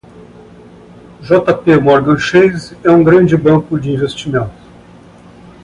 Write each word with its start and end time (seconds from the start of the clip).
JPMorgan 1.21 2.17
Chase 2.17 2.75
é 2.83 2.89
um 2.89 3.03
grande 3.03 3.37
banco 3.37 3.79
de 3.79 3.91
investimento. 3.91 4.49